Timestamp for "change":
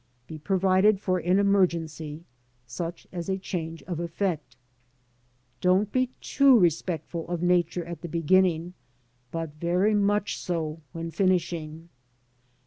3.37-3.83